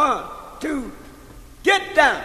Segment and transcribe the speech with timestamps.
[0.00, 0.22] One,
[0.60, 0.90] two,
[1.62, 2.16] get down.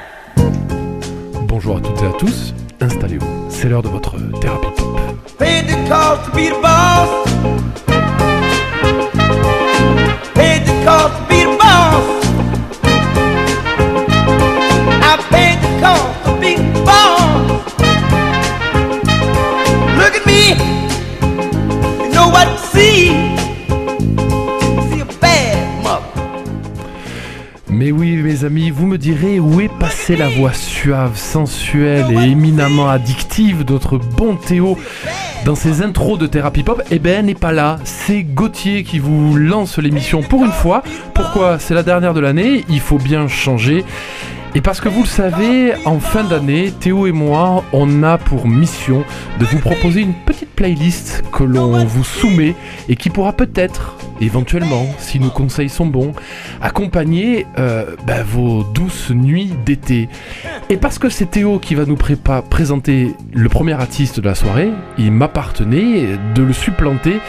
[1.46, 4.98] Bonjour à toutes et à tous, installez-vous, c'est l'heure de votre thérapie pop.
[5.38, 7.26] Paid the cost to be the boss.
[10.36, 12.25] Paid the cost to be the boss.
[28.48, 33.98] Vous me direz où est passée la voix suave, sensuelle et éminemment addictive de notre
[33.98, 34.78] bon Théo
[35.46, 39.36] dans ses intros de thérapie pop Eh ben n'est pas là, c'est Gauthier qui vous
[39.36, 40.84] lance l'émission pour une fois.
[41.14, 41.58] Pourquoi?
[41.58, 43.84] C'est la dernière de l'année, il faut bien changer.
[44.58, 48.48] Et parce que vous le savez, en fin d'année, Théo et moi, on a pour
[48.48, 49.04] mission
[49.38, 52.56] de vous proposer une petite playlist que l'on vous soumet
[52.88, 56.14] et qui pourra peut-être, éventuellement, si nos conseils sont bons,
[56.62, 60.08] accompagner euh, bah, vos douces nuits d'été.
[60.70, 61.98] Et parce que c'est Théo qui va nous
[62.50, 67.20] présenter le premier artiste de la soirée, il m'appartenait de le supplanter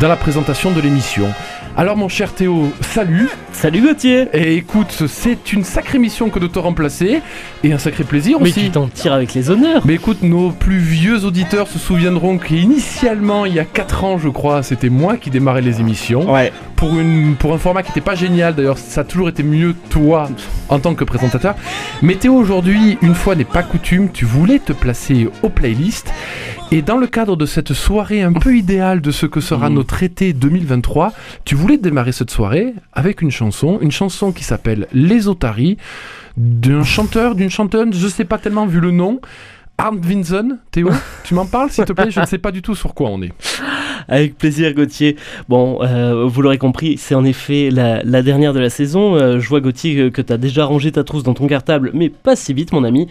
[0.00, 1.28] dans la présentation de l'émission.
[1.74, 6.46] Alors mon cher Théo, salut Salut Gauthier et écoute, c'est une sacrée mission que de
[6.46, 7.22] te remplacer
[7.64, 8.64] et un sacré plaisir Mais aussi.
[8.64, 13.46] tu t'en tires avec les honneurs Mais écoute, nos plus vieux auditeurs se souviendront qu'initialement,
[13.46, 16.30] il y a 4 ans, je crois, c'était moi qui démarrais les émissions.
[16.30, 16.52] Ouais.
[16.76, 19.74] Pour, une, pour un format qui n'était pas génial, d'ailleurs, ça a toujours été mieux
[19.88, 20.28] toi
[20.68, 21.54] en tant que présentateur.
[22.02, 26.12] Mais Théo, aujourd'hui, une fois n'est pas coutume, tu voulais te placer aux playlists.
[26.72, 30.02] Et dans le cadre de cette soirée un peu idéale de ce que sera notre
[30.02, 31.12] été 2023,
[31.44, 35.76] tu voulais démarrer cette soirée avec une chanson, une chanson qui s'appelle Les Otaries,
[36.38, 39.20] d'un chanteur, d'une chanteuse, je sais pas tellement vu le nom.
[39.78, 40.90] Arndt Vinson, Théo,
[41.24, 42.10] tu m'en parles s'il te plaît?
[42.10, 43.32] Je ne sais pas du tout sur quoi on est.
[44.08, 45.16] Avec plaisir Gauthier.
[45.48, 49.14] Bon, euh, vous l'aurez compris, c'est en effet la, la dernière de la saison.
[49.14, 52.08] Euh, je vois Gauthier que, tu as déjà rangé ta trousse dans ton cartable, mais
[52.08, 53.08] pas si vite mon ami.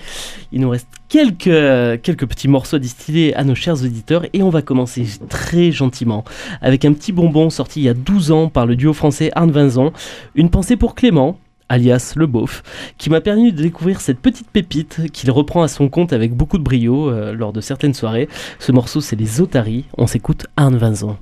[0.51, 4.49] Il nous reste quelques, euh, quelques petits morceaux distillés à nos chers auditeurs et on
[4.49, 6.23] va commencer très gentiment
[6.61, 9.51] avec un petit bonbon sorti il y a 12 ans par le duo français Arne
[9.51, 9.91] Vinzon.
[10.35, 11.37] Une pensée pour Clément
[11.71, 12.63] alias le beauf,
[12.97, 16.57] qui m'a permis de découvrir cette petite pépite qu'il reprend à son compte avec beaucoup
[16.57, 18.27] de brio euh, lors de certaines soirées.
[18.59, 19.85] Ce morceau, c'est les Otaries.
[19.97, 21.17] On s'écoute Arne Vinzon.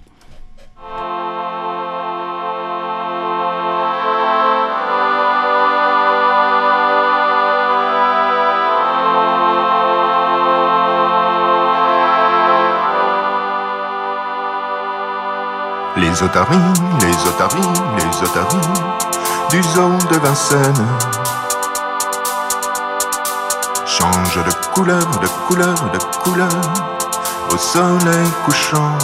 [16.20, 18.58] Les otaries, les otaries, les otaries
[19.52, 20.88] du zoo de Vincennes
[23.86, 26.50] changent de couleur, de couleur, de couleur
[27.54, 28.98] au soleil couchant.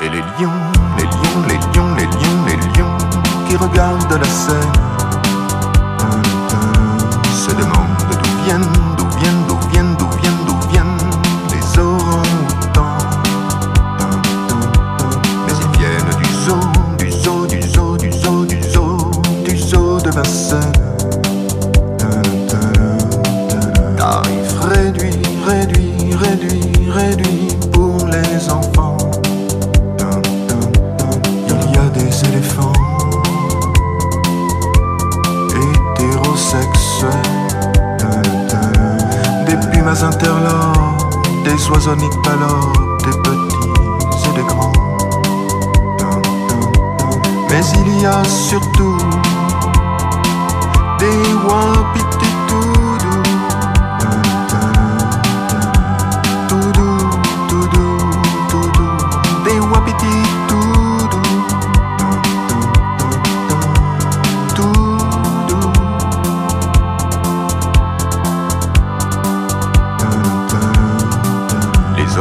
[0.00, 0.50] Et les lions,
[0.96, 2.98] les lions, les lions, les lions, les lions
[3.46, 4.72] qui regardent la scène
[7.30, 8.87] se demandent d'où viennent,
[20.24, 20.87] zoo de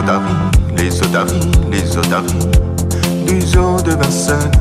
[0.07, 0.23] otaries,
[0.78, 2.47] les otaries, les otaries
[3.25, 4.51] du zoo de Vincennes.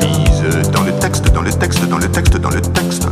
[0.00, 3.06] Lisent dans le texte, dans le texte, dans le texte, dans le texte,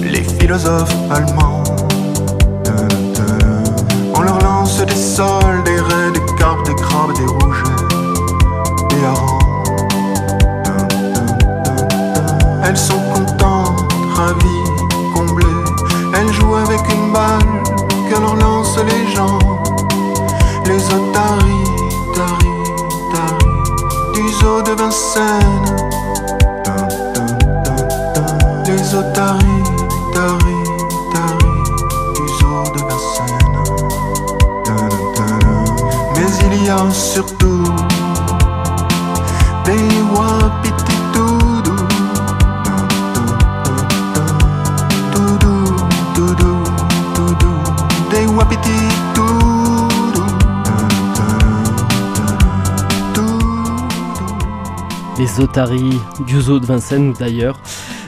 [0.00, 1.64] les philosophes allemands.
[4.14, 7.64] On leur lance des sols, des raies, des carpes, des crabes, des rougets,
[8.90, 9.40] des harengs.
[12.64, 14.70] Elles sont contentes, ravies,
[15.14, 15.46] comblées.
[16.16, 17.64] Elles jouent avec une balle
[18.08, 18.36] que leur
[18.82, 19.38] les gens.
[20.66, 21.70] Les otaries,
[22.14, 22.64] taries,
[23.12, 23.62] taries
[24.14, 25.76] du zoo de Vincennes.
[28.66, 29.64] Les otaries,
[30.14, 30.70] taries,
[31.12, 31.62] taries
[32.14, 33.54] du zoo de Vincennes.
[36.16, 37.64] Mais il y a surtout
[39.64, 41.03] des wapiti
[55.18, 57.60] Les otaries du zoo de Vincennes ou d'ailleurs.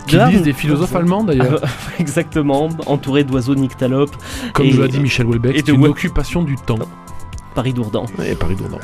[0.06, 1.60] Qui on- des philosophes allemands d'ailleurs,
[1.98, 4.14] Exactement, entouré d'oiseaux nyctalopes,
[4.52, 6.78] comme je l'ai dit Michel Houellebecq, c'est une occupation du temps.
[7.56, 8.04] Paris Dourdan.
[8.24, 8.78] Et Paris Dourdan.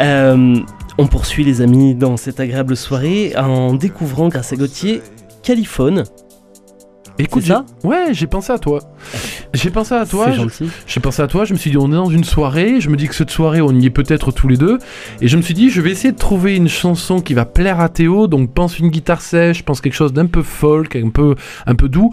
[0.00, 0.56] Euh,
[0.98, 5.02] on poursuit les amis dans cette agréable soirée en découvrant grâce à Gauthier
[5.42, 6.04] Caliphone.
[7.18, 8.80] Écoute, ça ouais, j'ai pensé à toi.
[9.54, 10.30] J'ai pensé à toi.
[10.86, 12.96] J'ai pensé à toi, je me suis dit on est dans une soirée, je me
[12.96, 14.78] dis que cette soirée on y est peut-être tous les deux,
[15.20, 17.80] et je me suis dit je vais essayer de trouver une chanson qui va plaire
[17.80, 21.36] à Théo, donc pense une guitare sèche, pense quelque chose d'un peu folk, un peu,
[21.66, 22.10] un peu doux.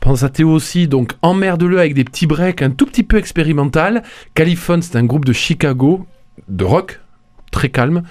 [0.00, 4.02] Pense à Théo aussi, donc emmerde-le avec des petits breaks un tout petit peu expérimental.
[4.34, 6.06] Caliphone c'est un groupe de Chicago,
[6.48, 7.00] de rock,
[7.50, 8.02] très calme.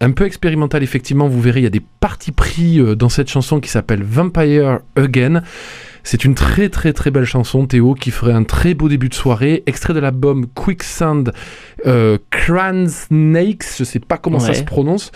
[0.00, 3.30] Un peu expérimental, effectivement, vous verrez, il y a des parties pris euh, dans cette
[3.30, 5.42] chanson qui s'appelle Vampire Again.
[6.04, 9.14] C'est une très très très belle chanson, Théo, qui ferait un très beau début de
[9.14, 9.62] soirée.
[9.66, 11.32] Extrait de l'album Quicksand
[11.86, 15.12] euh, Cran Snakes, je sais pas comment ça se prononce,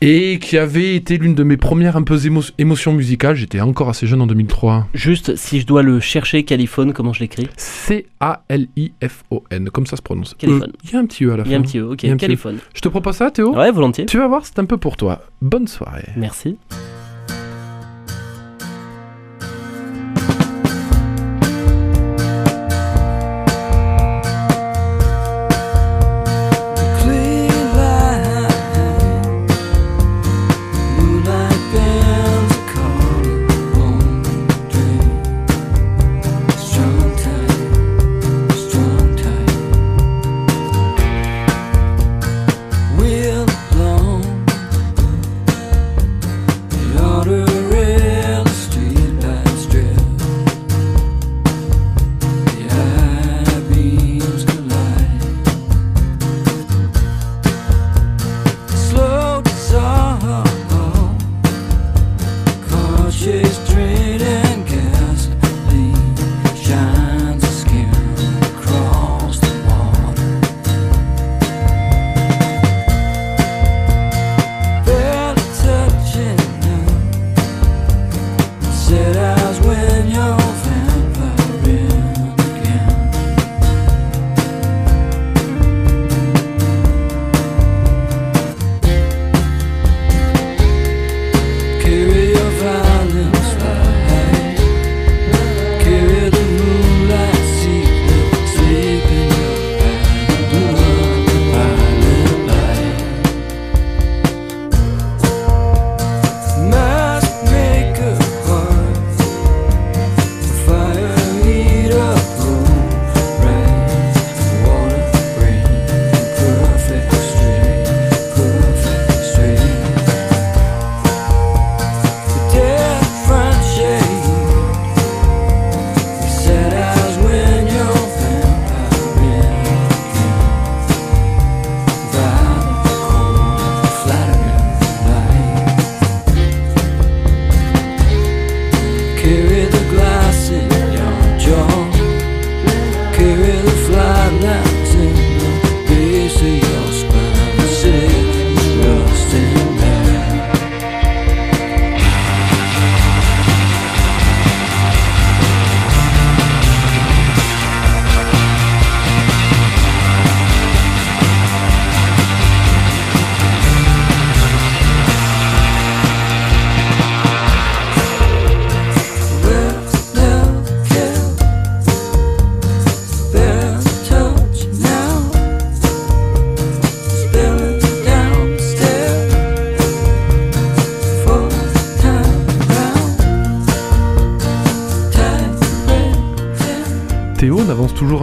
[0.00, 3.36] et qui avait été l'une de mes premières un peu émo- émotions musicales.
[3.36, 4.88] J'étais encore assez jeune en 2003.
[4.94, 7.48] Juste, si je dois le chercher, Caliphone, comment je l'écris?
[7.56, 10.34] C-A-L-I-F-O-N, comme ça se prononce.
[10.38, 10.70] Caliphone.
[10.70, 11.66] Euh, Il y a un petit E à la Il y a un fin.
[11.66, 12.28] petit E, ok, Il y a un petit E.
[12.28, 12.58] Caliphone.
[12.74, 13.54] Je te propose ça, Théo?
[13.56, 14.06] Ouais, volontiers.
[14.06, 15.20] Tu vas voir, c'est un peu pour toi.
[15.40, 16.08] Bonne soirée.
[16.16, 16.56] Merci.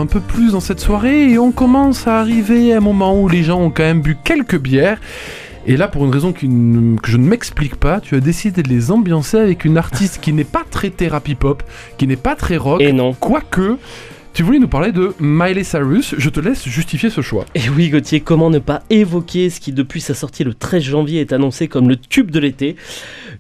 [0.03, 3.29] Un peu plus dans cette soirée et on commence à arriver à un moment où
[3.29, 5.00] les gens ont quand même bu quelques bières.
[5.65, 8.91] Et là, pour une raison que je ne m'explique pas, tu as décidé de les
[8.91, 11.63] ambiancer avec une artiste qui n'est pas très thérapie pop,
[11.98, 13.13] qui n'est pas très rock, Et non.
[13.13, 13.77] quoique
[14.34, 17.46] Tu voulais nous parler de Miley Cyrus, je te laisse justifier ce choix.
[17.54, 21.22] Et oui Gauthier, comment ne pas évoquer ce qui depuis sa sortie le 13 janvier
[21.22, 22.75] est annoncé comme le tube de l'été?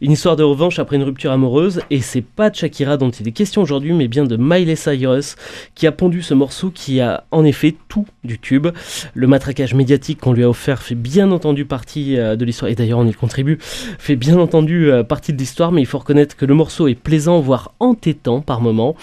[0.01, 3.27] Une histoire de revanche après une rupture amoureuse, et c'est pas de Shakira dont il
[3.27, 5.35] est question aujourd'hui, mais bien de Miley Cyrus,
[5.73, 8.67] qui a pondu ce morceau qui a en effet tout du tube.
[9.15, 12.75] Le matraquage médiatique qu'on lui a offert fait bien entendu partie euh, de l'histoire, et
[12.75, 16.35] d'ailleurs on y contribue, fait bien entendu euh, partie de l'histoire, mais il faut reconnaître
[16.35, 18.95] que le morceau est plaisant, voire entêtant par moments.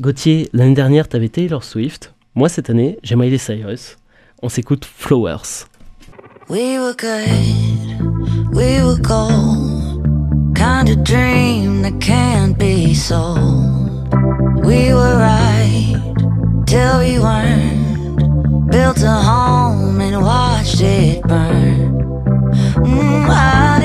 [0.00, 2.14] Gauthier, l'année dernière, t'avais Taylor Swift.
[2.36, 3.96] Moi, cette année, j'ai Miley Cyrus.
[4.42, 5.66] On s'écoute Flowers.
[6.48, 10.06] We were good, we were gold.
[10.54, 14.14] Kind of dream that can't be sold.
[14.64, 15.96] We were right
[16.64, 18.70] till we weren't.
[18.70, 21.98] Built a home and watched it burn.
[22.84, 23.77] Mm, I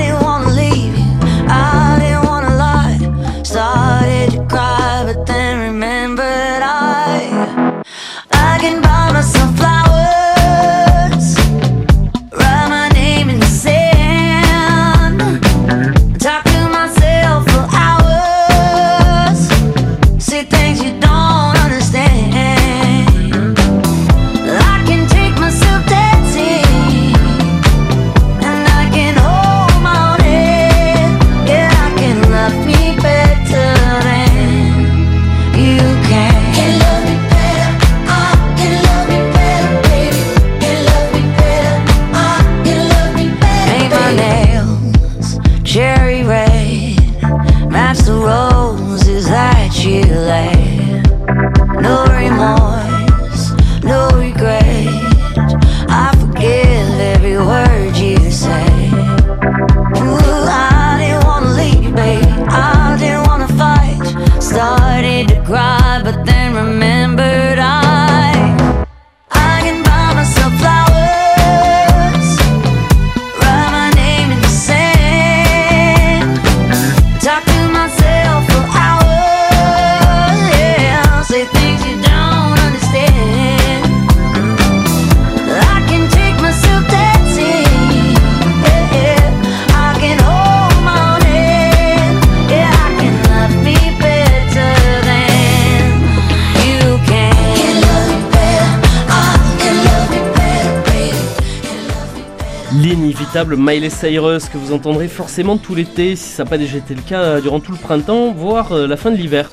[103.52, 107.02] Miley Cyrus que vous entendrez forcément tout l'été, si ça n'a pas déjà été le
[107.02, 109.50] cas euh, durant tout le printemps, voire euh, la fin de l'hiver.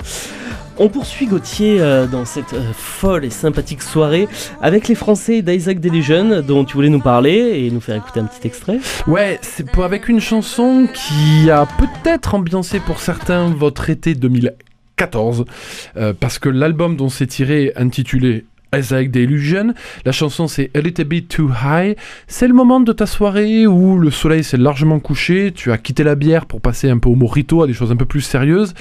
[0.78, 4.26] On poursuit Gauthier euh, dans cette folle et sympathique soirée
[4.62, 8.24] avec les Français d'Isaac Delusion dont tu voulais nous parler et nous faire écouter un
[8.24, 8.78] petit extrait.
[9.06, 15.44] Ouais, c'est avec une chanson qui a peut-être ambiancé pour certains votre été 2014,
[15.96, 19.74] euh, parce que l'album dont c'est tiré, intitulé Isaac Delusion,
[20.06, 23.98] la chanson c'est A Little Bit Too High, c'est le moment de ta soirée où
[23.98, 27.14] le soleil s'est largement couché, tu as quitté la bière pour passer un peu au
[27.14, 28.72] mojito, à des choses un peu plus sérieuses,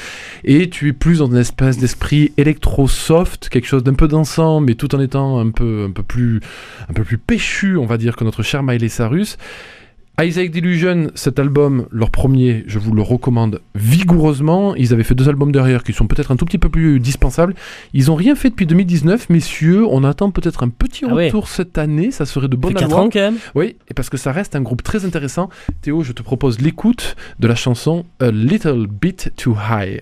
[0.45, 4.75] et tu es plus dans une espèce d'esprit électro-soft, quelque chose d'un peu dansant, mais
[4.75, 6.39] tout en étant un peu, un peu plus
[6.89, 9.37] un peu plus péchu, on va dire, que notre cher Miley Cyrus.
[10.19, 14.75] Isaac Delusion, cet album, leur premier, je vous le recommande vigoureusement.
[14.75, 17.55] Ils avaient fait deux albums derrière qui sont peut-être un tout petit peu plus dispensables.
[17.93, 19.85] Ils ont rien fait depuis 2019, messieurs.
[19.87, 22.11] On attend peut-être un petit Ah retour cette année.
[22.11, 22.99] Ça serait de bonne Fait 4 aloi.
[23.05, 23.37] ans quand même.
[23.55, 25.49] Oui, et parce que ça reste un groupe très intéressant.
[25.81, 30.01] Théo, je te propose l'écoute de la chanson A Little Bit Too High.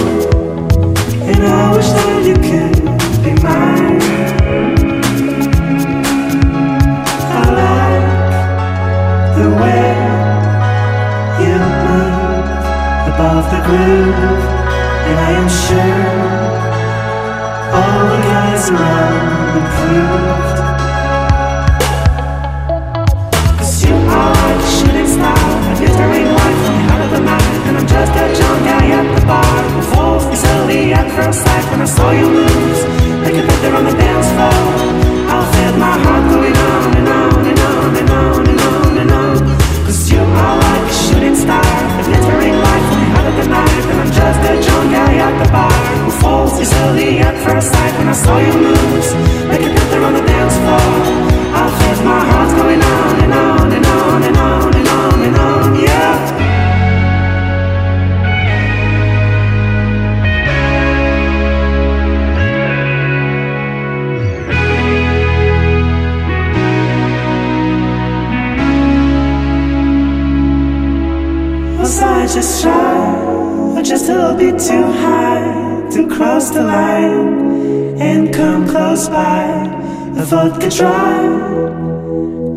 [80.31, 81.25] A vodka dry,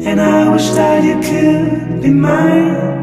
[0.06, 2.93] and I wish that you could be mine.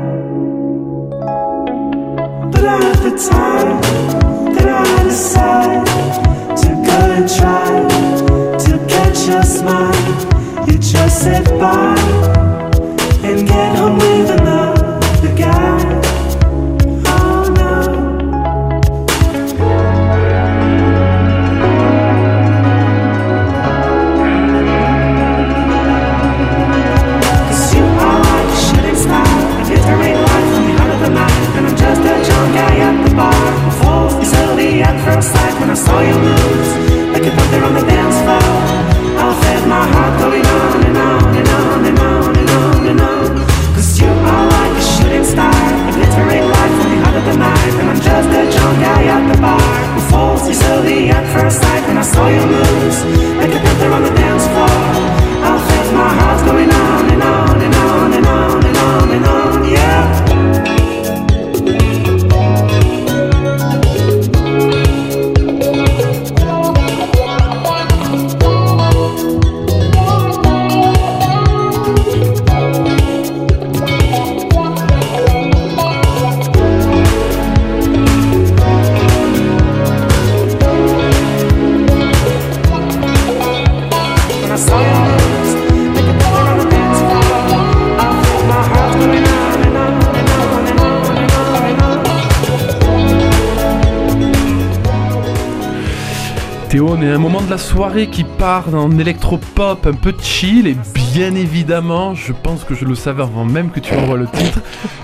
[97.14, 100.78] Un moment de la soirée qui part en électropop un peu chill et
[101.14, 104.60] bien évidemment, je pense que je le savais avant même que tu envoies le titre.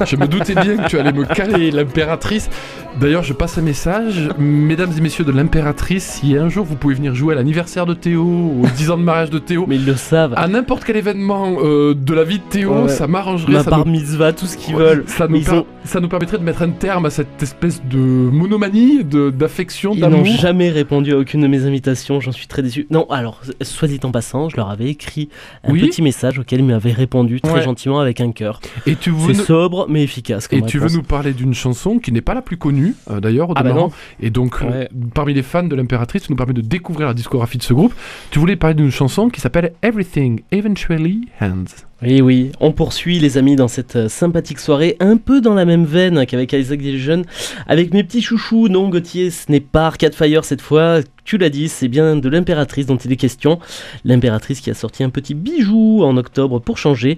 [0.06, 2.50] Je me doutais bien que tu allais me caler l'impératrice.
[3.00, 6.96] D'ailleurs, je passe un message, mesdames et messieurs de l'impératrice, si un jour vous pouvez
[6.96, 9.86] venir jouer à l'anniversaire de Théo, aux 10 ans de mariage de Théo, Mais ils
[9.86, 10.34] le savent.
[10.36, 13.54] à n'importe quel événement euh, de la vie de Théo, Ouais, ça m'arrangerait.
[13.54, 15.04] Ma ça bar nous- mitzvah, tout ce qu'ils Ouais, veulent.
[15.06, 17.84] Ça nous, ils per- ont- ça nous permettrait de mettre un terme à cette espèce
[17.86, 20.26] de monomanie, de- d'affection, Ils n'ont d'amour.
[20.26, 22.88] jamais répondu à aucune de mes invitations, j'en suis très déçu.
[22.90, 25.30] Non, alors, soit dit en passant, je leur avais écrit
[25.64, 25.82] un Oui.
[25.82, 27.62] petit message auquel ils m'avaient répondu très Ouais.
[27.62, 28.60] gentiment avec un cœur.
[28.88, 30.48] Et tu veux, C'est nous- sobre mais efficace.
[30.48, 33.20] Comme et tu veux nous parler d'une chanson qui n'est pas la plus connue, euh,
[33.20, 33.92] d'ailleurs, au Ah bah demeurant.
[34.20, 34.90] Et donc, euh, Ouais.
[35.14, 37.94] parmi les fans de l'impératrice, ça nous permet de découvrir la discographie de ce groupe.
[38.32, 41.87] Tu voulais parler d'une chanson qui s'appelle Everything Eventually Ends.
[42.04, 45.66] Oui, oui, on poursuit les amis dans cette euh, sympathique soirée, un peu dans la
[45.66, 47.24] même veine qu'avec Isaac Division,
[47.66, 48.68] avec mes petits chouchous.
[48.68, 51.00] Non, Gauthier, ce n'est pas Arcade Fire cette fois.
[51.28, 53.60] Tu l'as dit, c'est bien de l'impératrice dont il est question.
[54.06, 57.18] L'impératrice qui a sorti un petit bijou en octobre pour changer.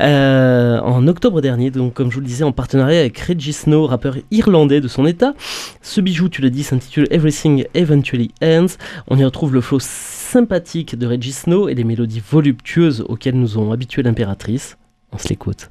[0.00, 3.86] Euh, en octobre dernier, donc comme je vous le disais, en partenariat avec Reggie Snow,
[3.86, 5.34] rappeur irlandais de son état.
[5.82, 8.78] Ce bijou, tu l'as dit, s'intitule Everything Eventually Ends.
[9.08, 13.58] On y retrouve le flow sympathique de Reggie Snow et les mélodies voluptueuses auxquelles nous
[13.58, 14.76] ont habitué l'impératrice.
[15.12, 15.70] On se l'écoute.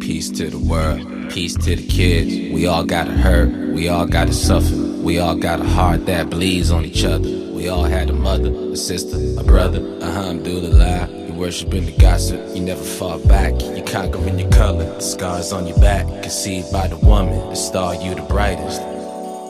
[0.00, 2.52] Peace to the world, peace to the kids.
[2.52, 4.76] We all gotta hurt, we all gotta suffer.
[5.02, 7.28] We all got a heart that bleeds on each other.
[7.52, 9.80] We all had a mother, a sister, a brother.
[10.02, 12.40] Alhamdulillah, you worshiping the gossip.
[12.54, 14.84] You never fall back, you conquering your color.
[14.84, 18.80] The scars on your back, conceived by the woman, the star you the brightest.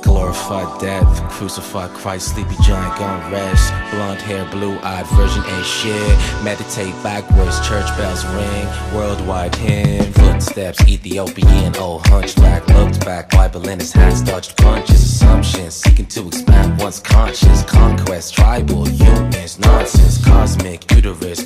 [0.07, 3.73] Glorified death, crucified Christ, sleepy giant gone rest.
[3.91, 6.17] Blonde hair, blue eyed virgin ain't shit.
[6.45, 8.67] Meditate backwards, church bells ring.
[8.95, 12.69] Worldwide hymn, footsteps, Ethiopian, old hunchback.
[12.69, 15.03] Looked back, Bible in his hands, dodged punches.
[15.03, 17.65] Assumptions, seeking to expand one's conscience.
[17.65, 20.25] Conquest, tribal, humans, nonsense.
[20.25, 21.43] Cosmic, uterus,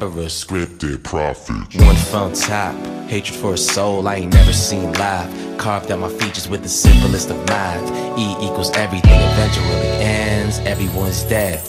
[0.00, 1.74] Judas, Scripted prophet.
[1.84, 2.74] one phone tap,
[3.08, 5.58] hatred for a soul I ain't never seen live.
[5.58, 7.82] Carved out my features with the simplest of math.
[8.18, 10.58] E equals everything eventually ends.
[10.60, 11.60] Everyone's dead.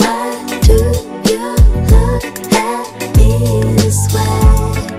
[0.00, 0.72] Why do
[1.28, 1.54] you
[1.90, 4.93] look at me this way?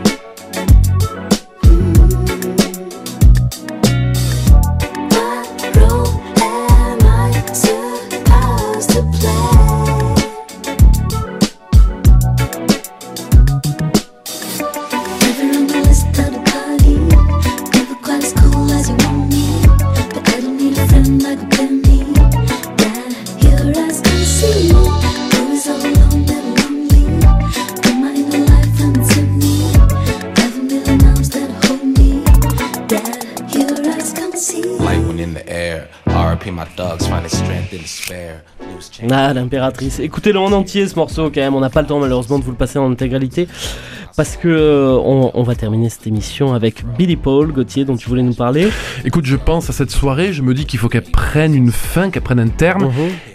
[39.12, 40.00] Ah, l'impératrice.
[40.00, 41.56] Écoutez-le en entier ce morceau quand même.
[41.56, 43.48] On n'a pas le temps malheureusement de vous le passer en intégralité.
[44.18, 48.08] Parce que euh, on, on va terminer cette émission avec Billy Paul, Gauthier, dont tu
[48.08, 48.70] voulais nous parler.
[49.04, 52.10] Écoute, je pense à cette soirée, je me dis qu'il faut qu'elle prenne une fin,
[52.10, 52.90] qu'elle prenne un terme.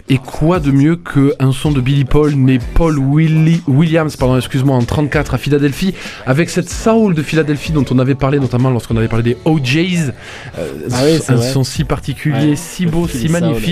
[0.08, 4.74] Et quoi de mieux qu'un son de Billy Paul, né Paul Willi- Williams, pardon, excuse-moi,
[4.74, 5.94] en 34 à Philadelphie,
[6.24, 10.12] avec cette soul de Philadelphie dont on avait parlé notamment lorsqu'on avait parlé des OJs.
[10.58, 11.52] euh, Ah oui, un vrai.
[11.52, 13.62] son si particulier, Ouais, si beau, si soul.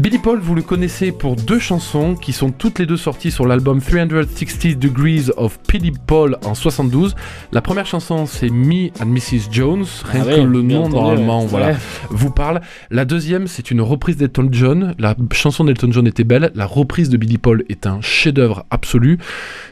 [0.00, 3.46] Billy Paul, vous le connaissez pour deux chansons qui sont toutes les deux sorties sur
[3.46, 7.14] l'album 360 Degrees of Billy Paul en 72.
[7.52, 9.50] La première chanson, c'est Me and Mrs.
[9.52, 11.48] Jones, rien Ah que oui, le nom entendu, normalement, ouais.
[11.48, 11.76] voilà, Ouais.
[12.08, 12.62] vous parle.
[12.90, 14.94] La deuxième, c'est une reprise d'Elton John.
[14.98, 16.50] La chanson d'Elton John était belle.
[16.54, 19.18] La reprise de Billy Paul est un chef-d'œuvre absolu.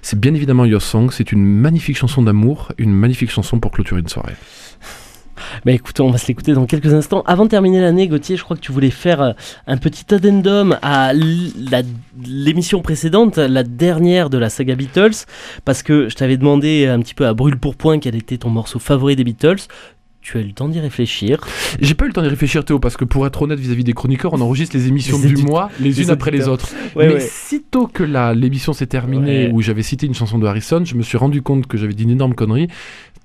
[0.02, 1.08] C'est bien évidemment Your Song.
[1.10, 4.34] C'est une magnifique chanson d'amour, une magnifique chanson pour clôturer une soirée.
[5.64, 7.22] Bah écoute, on va se l'écouter dans quelques instants.
[7.26, 9.32] Avant de terminer l'année, Gauthier, je crois que tu voulais faire euh,
[9.66, 15.26] un petit addendum à l'émission précédente, la dernière de la saga Beatles,
[15.64, 18.50] parce que je t'avais demandé un petit peu à brûle pour point quel était ton
[18.50, 19.66] morceau favori des Beatles.
[20.30, 21.38] Tu as eu le temps d'y réfléchir.
[21.80, 23.94] J'ai pas eu le temps d'y réfléchir, Théo, parce que pour être honnête vis-à-vis des
[23.94, 26.68] chroniqueurs, on enregistre les émissions Les du mois les, Les unes après les autres.
[26.94, 27.20] Ouais, Mais ouais.
[27.20, 28.02] sitôt que
[28.34, 29.52] l'émission s'est terminée, Ouais.
[29.54, 32.02] où j'avais cité une chanson de Harrison, je me suis rendu compte que j'avais dit
[32.02, 32.68] une énorme connerie.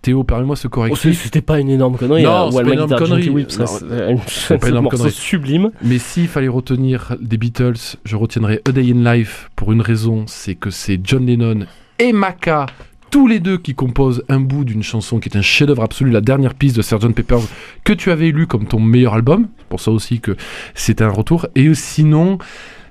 [0.01, 1.21] Théo, permets-moi ce Oh, correctif.
[1.23, 2.23] C'était pas une énorme connerie.
[2.23, 3.29] Non, c'est pas une énorme connerie.
[3.29, 5.11] Weeps, ça, Non, c'est un- pas une énorme connerie.
[5.11, 5.71] sublime.
[5.83, 10.23] Mais s'il fallait retenir des Beatles, je retiendrais A Day in Life pour une raison,
[10.27, 11.65] c'est que c'est John Lennon
[11.99, 12.65] et Maca,
[13.13, 16.19] tous les deux qui composent un bout d'une chanson qui est un chef-d'œuvre absolu, la
[16.19, 17.47] dernière piste de Sgt Pepper's
[17.84, 19.49] que tu avais élu comme ton meilleur album.
[19.69, 20.36] Pour ça aussi que
[20.73, 21.45] c'était un retour.
[21.54, 22.39] Et sinon,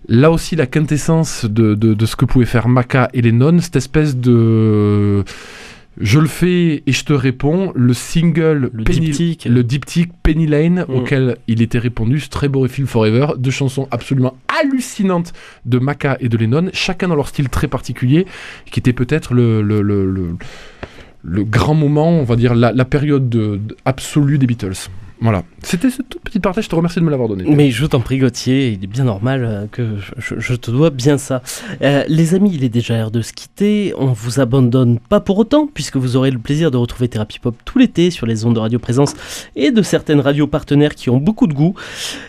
[0.07, 4.17] là aussi la quintessence de, de- ce que pouvaient faire Maca et Lennon, cette espèce
[4.17, 5.25] de
[6.01, 9.45] je le fais et je te réponds, le single Le Penny- diptyque.
[9.45, 10.95] le diptyque Penny Lane Mm.
[10.95, 15.33] auquel il était répondu Field Forever, deux chansons absolument hallucinantes
[15.67, 18.27] de Maca et de Lennon, chacun dans leur style très particulier,
[18.71, 20.37] qui était peut-être le, le, le, le-
[21.25, 24.89] le grand moment, on va dire la, la période de- de- absolue des Beatles.
[25.23, 27.45] Voilà, c'était ce tout petit partage, je te remercie de me l'avoir donné.
[27.47, 31.17] Mais je t'en prie Gauthier, il est bien normal euh, que je te dois bien
[31.17, 31.43] ça.
[31.81, 33.95] Euh, les amis, il est déjà l'heure de se quitter.
[33.97, 37.55] On vous abandonne pas pour autant, puisque vous aurez le plaisir de retrouver Thérapie Pop
[37.65, 39.15] tout l'été sur les ondes de Radio Présence
[39.55, 41.77] et de certaines radios partenaires qui ont beaucoup de goût.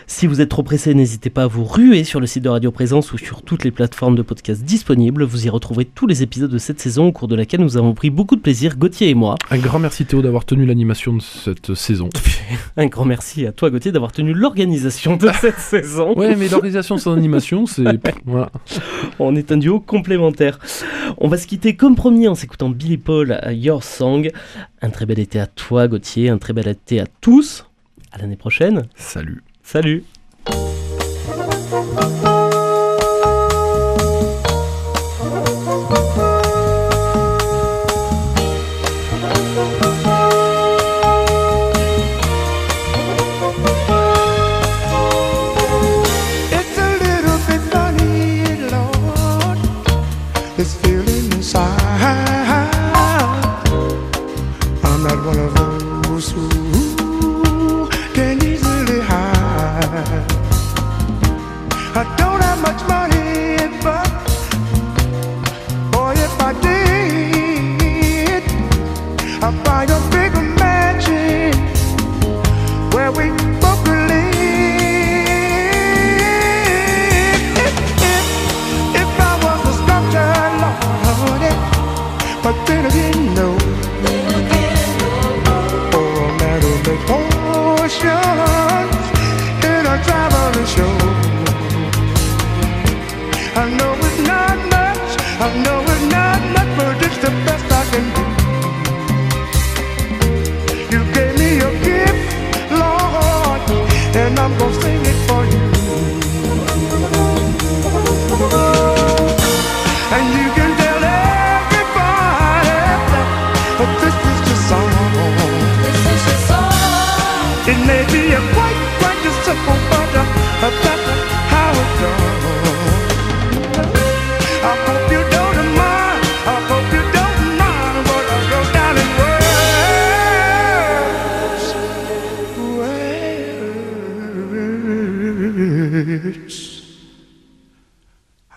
[0.06, 2.70] Si vous êtes trop pressé, n'hésitez pas à vous ruer sur le site de Radio
[2.70, 5.24] Présence ou sur toutes les plateformes de podcast disponibles.
[5.24, 7.92] Vous y retrouverez tous les épisodes de cette saison au cours de laquelle nous avons
[7.92, 9.34] pris beaucoup de plaisir, Gauthier et moi.
[9.50, 12.08] Un grand merci Théo d'avoir tenu l'animation de cette saison.
[12.84, 16.14] Un grand merci à toi Gauthier d'avoir tenu l'organisation de cette saison.
[16.16, 17.82] Ouais, mais l'organisation sans animation, c'est...
[18.26, 18.50] Voilà.
[19.18, 20.58] On est un duo complémentaire.
[21.16, 24.30] On va se quitter comme promis en s'écoutant Billy Paul à Your Song.
[24.82, 26.28] Un très bel été à toi, Gauthier.
[26.28, 27.64] Un très bel été à tous.
[28.12, 28.82] À l'année prochaine.
[28.96, 29.42] Salut.
[29.62, 30.04] Salut.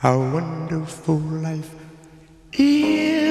[0.07, 1.75] How wonderful life
[2.53, 3.27] is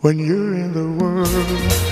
[0.00, 1.85] when you're in the world.